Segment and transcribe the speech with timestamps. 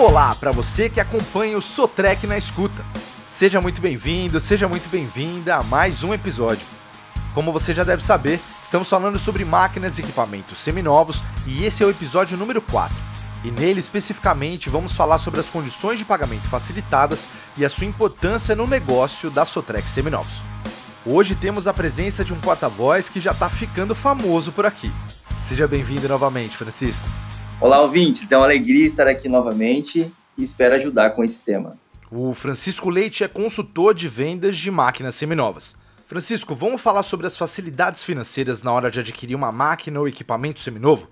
[0.00, 2.82] Olá para você que acompanha o Sotrec na escuta.
[3.26, 6.66] Seja muito bem-vindo, seja muito bem-vinda a mais um episódio.
[7.34, 11.86] Como você já deve saber, estamos falando sobre máquinas e equipamentos seminovos e esse é
[11.86, 12.96] o episódio número 4.
[13.44, 18.56] E nele especificamente vamos falar sobre as condições de pagamento facilitadas e a sua importância
[18.56, 20.42] no negócio da Sotrec Seminovos.
[21.04, 24.90] Hoje temos a presença de um porta-voz que já está ficando famoso por aqui.
[25.36, 27.06] Seja bem-vindo novamente, Francisco.
[27.60, 28.32] Olá, ouvintes.
[28.32, 31.76] É uma alegria estar aqui novamente e espero ajudar com esse tema.
[32.10, 35.76] O Francisco Leite é consultor de vendas de máquinas seminovas.
[36.06, 40.58] Francisco, vamos falar sobre as facilidades financeiras na hora de adquirir uma máquina ou equipamento
[40.58, 41.06] seminovo?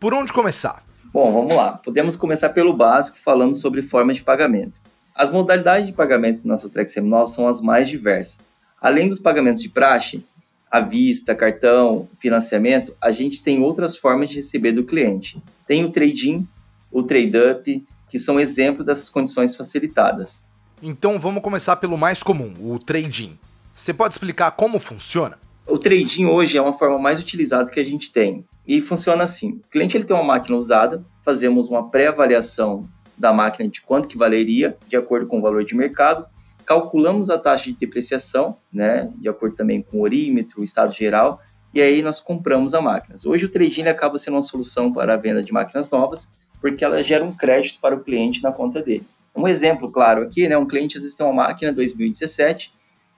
[0.00, 0.82] Por onde começar?
[1.12, 1.78] Bom, vamos lá.
[1.78, 4.80] Podemos começar pelo básico, falando sobre formas de pagamento.
[5.14, 8.44] As modalidades de pagamento na Sotrec Seminova são as mais diversas.
[8.82, 10.26] Além dos pagamentos de praxe,
[10.70, 15.42] à vista, cartão, financiamento, a gente tem outras formas de receber do cliente.
[15.66, 16.46] Tem o trade-in,
[16.90, 20.48] o trade-up, que são exemplos dessas condições facilitadas.
[20.82, 23.38] Então vamos começar pelo mais comum, o trade-in.
[23.74, 25.38] Você pode explicar como funciona?
[25.66, 28.44] O trade-in hoje é uma forma mais utilizada que a gente tem.
[28.66, 33.68] E funciona assim: o cliente ele tem uma máquina usada, fazemos uma pré-avaliação da máquina
[33.68, 36.26] de quanto que valeria, de acordo com o valor de mercado,
[36.66, 41.40] calculamos a taxa de depreciação, né, de acordo também com o orímetro, o estado geral,
[41.72, 43.14] e aí nós compramos a máquina.
[43.24, 46.28] Hoje o trading acaba sendo uma solução para a venda de máquinas novas,
[46.60, 49.06] porque ela gera um crédito para o cliente na conta dele.
[49.34, 52.72] Um exemplo claro aqui, né, um cliente às vezes tem uma máquina 2017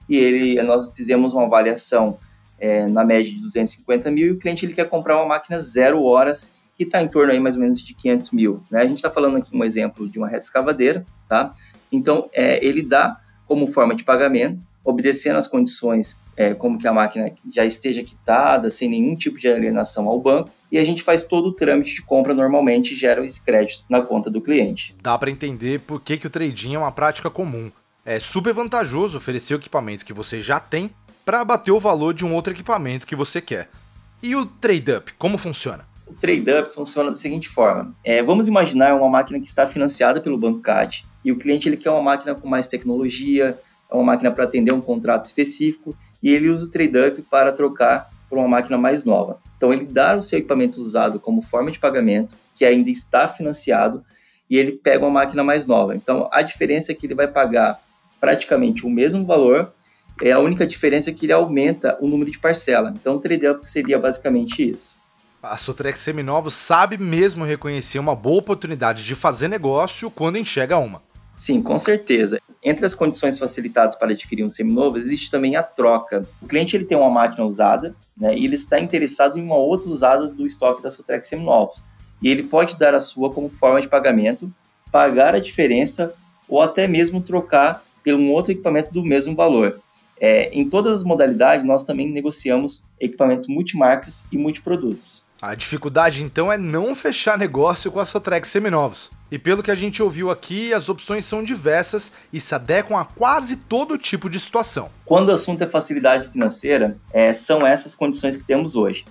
[0.07, 2.19] e ele, nós fizemos uma avaliação
[2.59, 6.03] é, na média de 250 mil e o cliente ele quer comprar uma máquina zero
[6.03, 8.63] horas que está em torno aí mais ou menos de 500 mil.
[8.69, 8.81] Né?
[8.81, 11.53] A gente está falando aqui um exemplo de uma reta escavadeira, tá?
[11.91, 16.93] Então, é, ele dá como forma de pagamento, obedecendo as condições é, como que a
[16.93, 21.23] máquina já esteja quitada, sem nenhum tipo de alienação ao banco, e a gente faz
[21.23, 24.95] todo o trâmite de compra normalmente e gera esse crédito na conta do cliente.
[25.01, 27.71] Dá para entender por que, que o trading é uma prática comum.
[28.05, 30.91] É super vantajoso oferecer o equipamento que você já tem
[31.25, 33.67] para abater o valor de um outro equipamento que você quer.
[34.21, 35.87] E o trade-up, como funciona?
[36.05, 40.37] O trade-up funciona da seguinte forma: é, vamos imaginar uma máquina que está financiada pelo
[40.37, 43.59] Banco CAD e o cliente ele quer uma máquina com mais tecnologia,
[43.91, 48.09] é uma máquina para atender um contrato específico e ele usa o trade-up para trocar
[48.29, 49.39] por uma máquina mais nova.
[49.57, 54.03] Então ele dá o seu equipamento usado como forma de pagamento, que ainda está financiado,
[54.49, 55.95] e ele pega uma máquina mais nova.
[55.95, 57.79] Então a diferença é que ele vai pagar
[58.19, 59.73] praticamente o mesmo valor,
[60.21, 62.93] é a única diferença é que ele aumenta o número de parcela.
[62.95, 64.97] Então o trade-up seria basicamente isso.
[65.41, 71.01] A Sotrex Seminovos sabe mesmo reconhecer uma boa oportunidade de fazer negócio quando enxerga uma.
[71.39, 72.41] Sim, com certeza.
[72.61, 76.27] Entre as condições facilitadas para adquirir um seminovo, existe também a troca.
[76.41, 79.89] O cliente ele tem uma máquina usada, né, e ele está interessado em uma outra
[79.89, 81.85] usada do estoque da Sotrex Seminovos.
[82.21, 84.51] E ele pode dar a sua como forma de pagamento,
[84.91, 86.13] pagar a diferença
[86.45, 89.79] ou até mesmo trocar por um outro equipamento do mesmo valor.
[90.19, 95.23] É, em todas as modalidades, nós também negociamos equipamentos multimarcas e multiprodutos.
[95.41, 99.09] A dificuldade então é não fechar negócio com a Sotrex Seminovos.
[99.31, 103.05] E pelo que a gente ouviu aqui, as opções são diversas e se adequam a
[103.05, 104.89] quase todo tipo de situação.
[105.05, 109.05] Quando o assunto é facilidade financeira, é, são essas condições que temos hoje.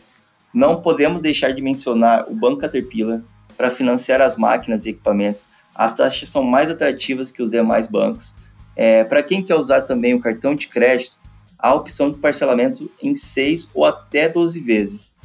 [0.53, 3.23] Não podemos deixar de mencionar o Banco Caterpillar
[3.57, 5.49] para financiar as máquinas e equipamentos.
[5.75, 8.35] As taxas são mais atrativas que os demais bancos.
[8.77, 11.17] É, para quem quer usar também o cartão de crédito,
[11.59, 15.18] há a opção de parcelamento em 6 ou até 12 vezes.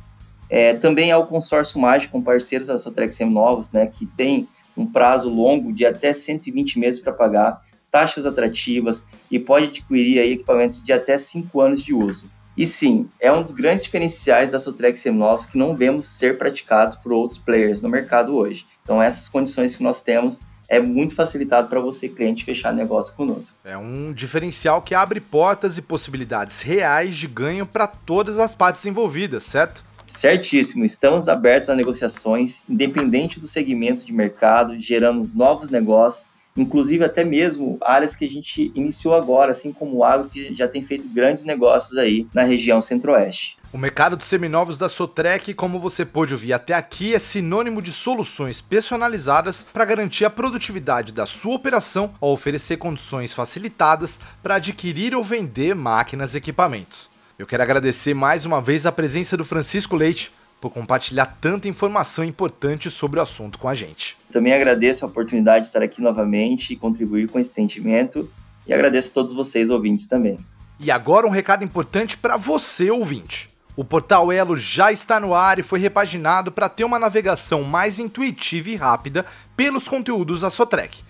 [0.53, 4.47] É, também consórcio mágico com parceiros da Sotrex Novos, né, que tem
[4.77, 7.59] um prazo longo de até 120 meses para pagar,
[7.89, 12.29] taxas atrativas e pode adquirir aí equipamentos de até 5 anos de uso.
[12.55, 16.95] E sim, é um dos grandes diferenciais da Sotrex Seminovos que não vemos ser praticados
[16.95, 18.67] por outros players no mercado hoje.
[18.83, 23.57] Então essas condições que nós temos é muito facilitado para você, cliente, fechar negócio conosco.
[23.65, 28.85] É um diferencial que abre portas e possibilidades reais de ganho para todas as partes
[28.85, 29.83] envolvidas, certo?
[30.05, 37.23] Certíssimo, estamos abertos a negociações, independente do segmento de mercado, gerando novos negócios, inclusive até
[37.23, 41.07] mesmo áreas que a gente iniciou agora, assim como o agro, que já tem feito
[41.07, 43.57] grandes negócios aí na região centro-oeste.
[43.71, 47.91] O mercado dos seminovos da Sotrec, como você pôde ouvir até aqui, é sinônimo de
[47.91, 55.15] soluções personalizadas para garantir a produtividade da sua operação ao oferecer condições facilitadas para adquirir
[55.15, 57.12] ou vender máquinas e equipamentos.
[57.37, 60.31] Eu quero agradecer mais uma vez a presença do Francisco Leite
[60.61, 64.15] por compartilhar tanta informação importante sobre o assunto com a gente.
[64.31, 68.29] Também agradeço a oportunidade de estar aqui novamente e contribuir com esse entendimento
[68.67, 70.39] e agradeço a todos vocês ouvintes também.
[70.79, 73.49] E agora um recado importante para você ouvinte.
[73.75, 77.97] O portal Elo já está no ar e foi repaginado para ter uma navegação mais
[77.97, 79.25] intuitiva e rápida
[79.57, 81.01] pelos conteúdos da Sotrec.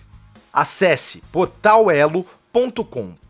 [0.50, 3.23] Acesse portalelo.com.br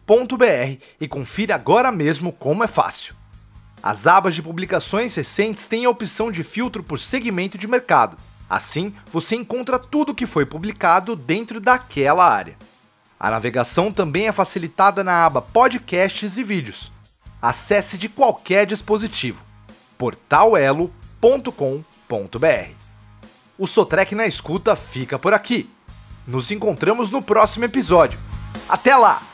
[1.00, 3.14] e confira agora mesmo como é fácil.
[3.82, 8.16] As abas de publicações recentes têm a opção de filtro por segmento de mercado.
[8.48, 12.56] Assim, você encontra tudo que foi publicado dentro daquela área.
[13.18, 16.92] A navegação também é facilitada na aba Podcasts e Vídeos.
[17.40, 19.42] Acesse de qualquer dispositivo.
[19.98, 22.70] portalelo.com.br.
[23.58, 25.70] O Sotrec na escuta fica por aqui.
[26.26, 28.18] Nos encontramos no próximo episódio.
[28.68, 29.33] Até lá!